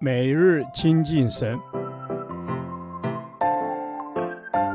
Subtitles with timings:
[0.00, 1.58] 每日亲近神，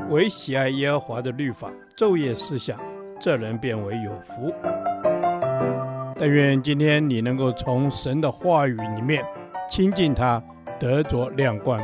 [0.09, 2.79] 唯喜爱耶和华的律法，昼夜思想，
[3.19, 4.53] 这人便为有福。
[6.17, 9.23] 但愿今天你能够从神的话语里面
[9.69, 10.41] 亲近他，
[10.79, 11.79] 得着亮光。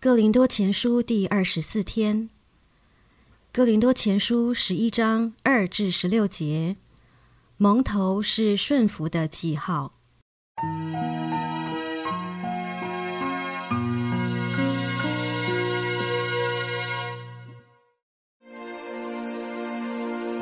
[0.00, 2.30] 哥林多前书第二十四天，
[3.52, 6.76] 哥林多前书十一章二至十六节。
[7.64, 9.94] 蒙头是顺服的记号。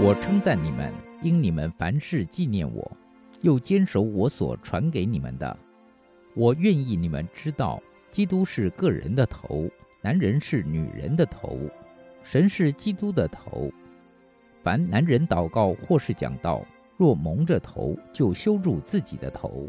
[0.01, 0.93] 我称赞你们，
[1.23, 2.91] 因你们凡事纪念我，
[3.43, 5.57] 又坚守我所传给你们的。
[6.35, 7.81] 我愿意你们知道，
[8.11, 11.57] 基督是个人的头，男人是女人的头，
[12.25, 13.71] 神是基督的头。
[14.61, 16.67] 凡男人祷告或是讲道，
[17.03, 19.69] 若蒙着头，就羞辱自己的头；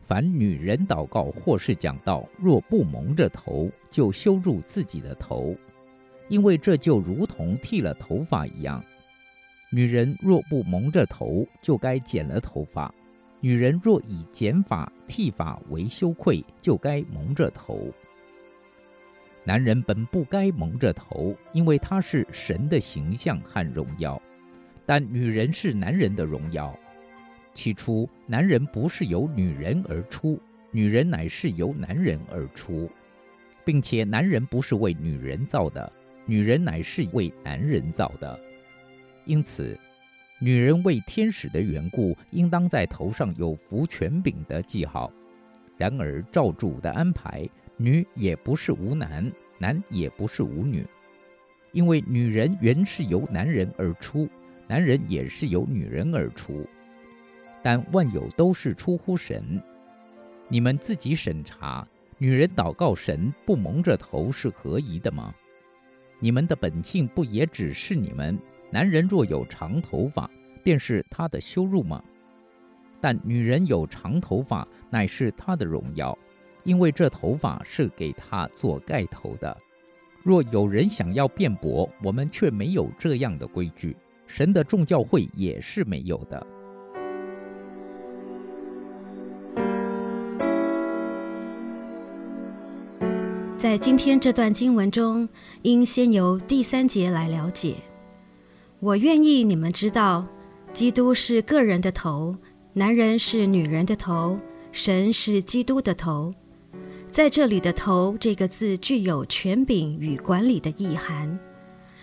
[0.00, 5.56] 凡女人祷告或是讲道，若不蒙着头，就羞辱自己的头，
[6.28, 8.80] 因为这就如同剃了头发一样。
[9.72, 12.88] 女人若不蒙着头，就该剪了头发；
[13.40, 17.92] 女人若以剪发、剃发为羞愧，就该蒙着头。
[19.42, 24.22] 男人本不该蒙着头，因为他是神的形象和荣耀。
[24.88, 26.74] 但女人是男人的荣耀。
[27.52, 32.88] 起初，男人不是由女人而出，女人乃是由男人而出，
[33.66, 35.92] 并且男人不是为女人造的，
[36.24, 38.40] 女人乃是为男人造的。
[39.26, 39.78] 因此，
[40.40, 45.12] 女人为天使的缘故，应当在头上有服权柄的记号。
[45.76, 50.82] 然而，照主的安排，女也不是无男，男也不是无女，
[51.72, 54.26] 因为女人原是由男人而出。
[54.68, 56.64] 男人也是由女人而出，
[57.62, 59.60] 但万有都是出乎神。
[60.46, 61.86] 你们自己审查，
[62.18, 65.34] 女人祷告神不蒙着头是合宜的吗？
[66.20, 68.38] 你们的本性不也只是你们，
[68.70, 70.30] 男人若有长头发，
[70.62, 72.04] 便是他的羞辱吗？
[73.00, 76.18] 但女人有长头发，乃是她的荣耀，
[76.64, 79.56] 因为这头发是给她做盖头的。
[80.24, 83.96] 若有人想要辩驳，我们却没有这样的规矩。
[84.28, 86.46] 神的众教会也是没有的。
[93.56, 95.28] 在今天这段经文中，
[95.62, 97.74] 应先由第三节来了解。
[98.78, 100.24] 我愿意你们知道，
[100.72, 102.36] 基督是个人的头，
[102.74, 104.36] 男人是女人的头，
[104.70, 106.30] 神是基督的头。
[107.08, 111.36] 在这里的“头”这个字具有权柄与管理的意涵。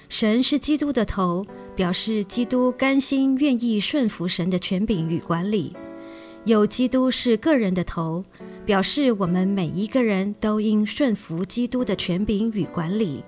[0.09, 1.45] 神是基督的头。
[1.75, 5.75] 表示基督甘心愿意顺服神的权柄与管理，
[6.45, 8.23] 有基督是个人的头，
[8.65, 13.23] 表示我们每一个人都应顺服基督的权柄与管理。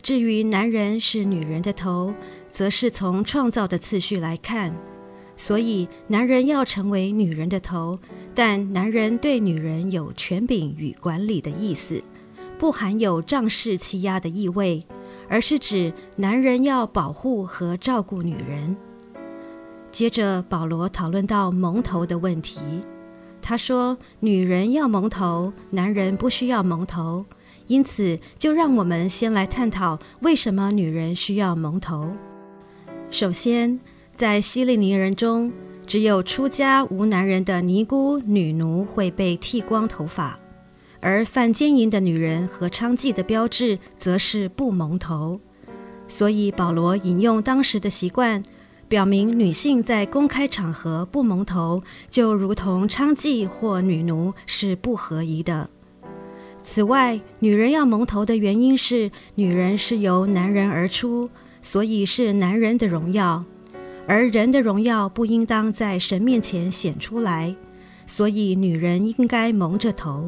[0.00, 2.14] 至于男人是女人的头，
[2.52, 4.72] 则是从创造的次序来看，
[5.36, 7.98] 所以男人要成为女人的头，
[8.34, 12.02] 但男人对女人有权柄与管理的意思，
[12.58, 14.84] 不含有仗势欺压的意味。
[15.28, 18.76] 而是指男人要保护和照顾女人。
[19.90, 22.60] 接着，保罗讨论到蒙头的问题。
[23.40, 27.24] 他说：“女人要蒙头，男人不需要蒙头。”
[27.66, 32.10] 因此，就让我们先来探讨为什么女人需要蒙头。
[33.10, 33.78] 首先，
[34.12, 35.52] 在希利尼人中，
[35.86, 40.38] 只有出家无男人的尼姑女奴会被剃光头发。
[41.04, 45.38] 而犯奸淫的女人和娼妓的标志，则是不蒙头。
[46.08, 48.42] 所以保罗引用当时的习惯，
[48.88, 55.68] 表明女性在公开场合不蒙头，就如同娼妓或女奴是不合宜的。
[56.62, 61.28] 此外，女人要蒙头的原因是，女人是由男人而出，
[61.60, 63.44] 所以是男人的荣耀，
[64.08, 67.54] 而人的荣耀不应当在神面前显出来，
[68.06, 70.26] 所以女人应该蒙着头。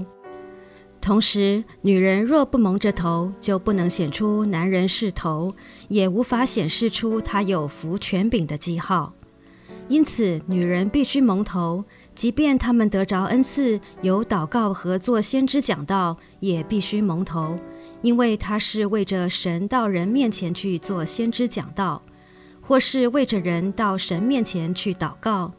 [1.06, 5.54] 同时，女人若不蒙着头，就不能显出男人是头，
[5.86, 9.14] 也无法显示出她有服权柄的记号。
[9.86, 17.56] 因此，女人必须蒙头，即便她们得着恩赐，有祷告和做先知讲道，也必须蒙头，
[18.02, 22.02] 因为她是为着神到人面前去做先知讲道，
[22.60, 25.52] 或是为着人到神面前去祷告，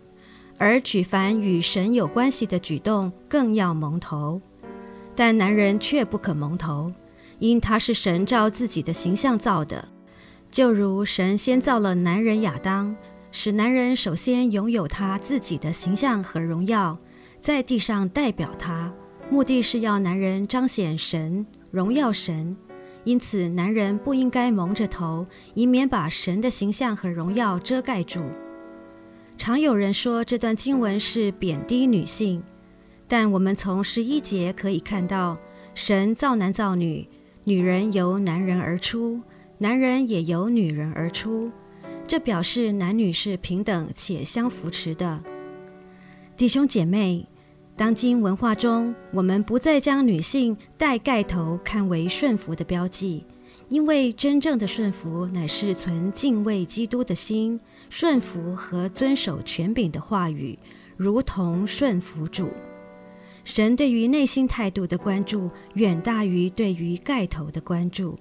[0.58, 4.42] 而举凡与神有关系的举动，更要蒙头。
[5.18, 6.94] 但男人却不可蒙头，
[7.40, 9.90] 因他是神照自己的形象造的，
[10.52, 12.96] 就如神先造了男人亚当，
[13.32, 16.96] 使男人首先拥有他自己的形象和荣耀，
[17.42, 18.94] 在地上代表他，
[19.32, 22.56] 目的是要男人彰显神、荣耀神。
[23.04, 25.26] 因此，男人不应该蒙着头，
[25.56, 28.22] 以免把神的形象和荣耀遮盖住。
[29.36, 32.44] 常有人说这段经文是贬低女性，
[33.08, 35.38] 但我们从十一节可以看到，
[35.74, 37.08] 神造男造女，
[37.46, 39.22] 女人由男人而出，
[39.60, 41.52] 男人也由女人而出。
[42.06, 45.22] 这表示男女是平等且相扶持的。
[46.36, 47.28] 弟兄姐妹，
[47.76, 53.26] 当今文化中，我们不再将女性戴盖头看为顺服的标记，
[53.70, 60.58] 因为真正的顺服乃是存敬畏基督的心，顺服和遵守权柄的话语，
[60.96, 62.50] 如同顺服主。
[63.48, 68.20] 神对于内心态度的关注，远大于对于盖头的关注。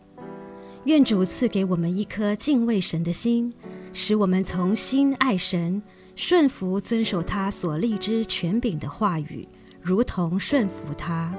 [0.84, 3.52] 愿主赐给我们一颗敬畏神的心。
[3.92, 5.82] 使我们从心爱神，
[6.14, 9.44] 顺服遵守他所立之权柄的话语，
[9.82, 11.34] 如同顺服他。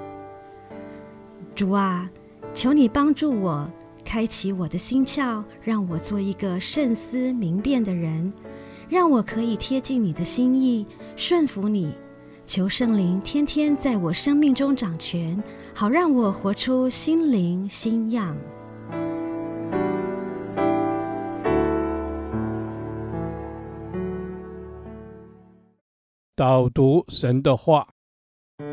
[1.55, 2.09] 主啊，
[2.53, 3.65] 求你帮助我，
[4.03, 8.33] 开启我的心窍，让我做一个慎思明辨的人，
[8.89, 10.85] 让我可以贴近你的心意，
[11.15, 11.93] 顺服你。
[12.47, 15.43] 求圣灵天天在我生命中掌权，
[15.75, 18.37] 好让我活出心灵新样。
[26.37, 27.89] 导读神的话，《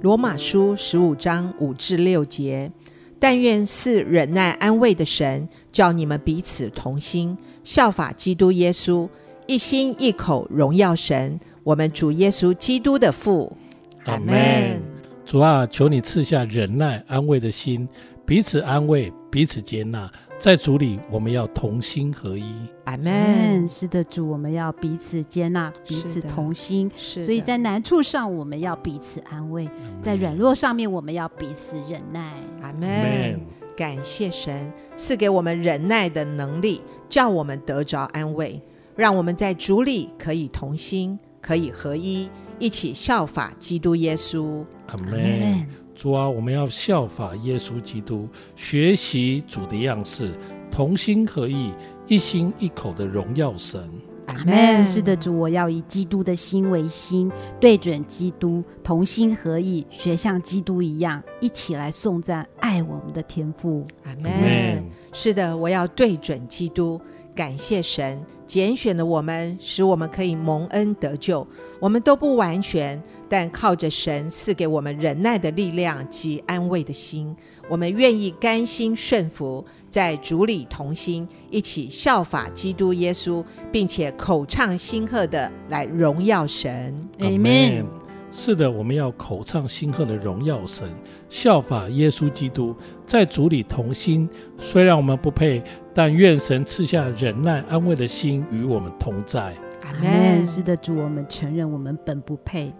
[0.00, 2.70] 罗马书》十五章五至六节。
[3.18, 9.08] 但愿赐忍耐安慰的神，叫你们彼此同心，效法基督耶稣，
[9.46, 13.56] 一心一口荣耀神，我们主耶稣基督的父。
[14.04, 14.82] 阿门。
[15.24, 17.88] 主啊，求你赐下忍耐安慰的心，
[18.24, 20.10] 彼此安慰，彼此接纳。
[20.38, 22.44] 在主里，我们要同心合一。
[22.84, 23.68] 阿门。
[23.68, 26.90] 是的，主，我们要彼此接纳，彼此同心。
[26.96, 29.64] 是，所以在难处上，我们要彼此安慰；
[30.02, 32.32] 在软弱上面，我们要彼此忍耐。
[32.62, 33.40] 阿门。
[33.76, 38.60] 感谢神赐给我们忍耐的能力，叫我们得着安慰，
[38.96, 44.64] 让我们在主里可以同心，可以合一，一起效法基督耶稣。
[44.86, 45.68] 阿门。
[45.94, 50.32] 主啊，我们要效法耶稣基督，学习主的样式，
[50.70, 51.72] 同心合意，
[52.06, 53.80] 一心一口的荣耀神。
[54.26, 54.84] 阿门。
[54.86, 63.84] 是的，主，我要以基督的心为心，对准基督，同心合意，学像基督一样，一起来颂赞爱我们的天父。
[64.04, 64.82] 阿门。
[65.12, 66.98] 是的，我要对准基督。
[67.34, 71.46] 感谢神拣选了我们，使我们可以蒙恩得救。
[71.80, 77.34] 我们都不完全，但靠着神赐给我们忍耐的力量及安慰的心，
[77.68, 86.94] 我们愿意甘心顺服，在主里同心，一起效法基督耶稣，并且口唱心和的来荣耀神。
[87.18, 87.84] 阿门。
[88.32, 90.90] 是的，我们要口唱心和的荣耀神，
[91.28, 92.74] 效法耶稣基督，
[93.06, 94.28] 在主里同心。
[94.58, 95.62] 虽然我们不配，
[95.96, 99.56] 但愿神赐下忍耐安慰的心与我们同在。
[99.82, 100.46] 阿门。
[100.46, 102.70] 是的，主，我们承认我们本不配，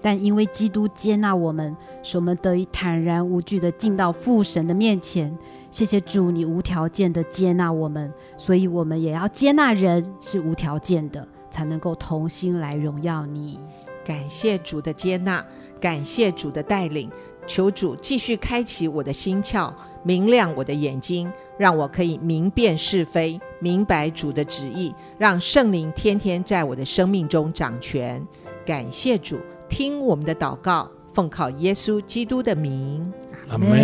[0.00, 5.36] 但因为基督接纳我们，使我们得以坦然无惧的进到父神的面前。
[5.72, 13.58] 谢谢主，你无条件的接纳我们，所以我们也要接纳人，是无条件的，才能够同心来荣耀你。
[14.04, 15.44] 感谢主的接纳，
[15.80, 17.10] 感谢主的带领，
[17.48, 19.72] 求主继续开启我的心窍，
[20.04, 28.26] 明亮我的眼睛，让我可以明辨是非，明白主的旨意，让圣灵天天在我的生命中掌权。
[28.64, 29.38] 感谢主，
[29.68, 33.12] 听我们的祷告，奉靠耶稣基督的名，
[33.50, 33.78] 阿门。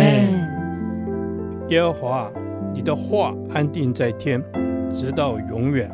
[1.69, 2.31] 耶和华，
[2.73, 4.43] 你的话安定在天，
[4.91, 5.87] 直到永远。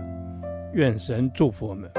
[0.72, 1.92] 愿神祝福我们。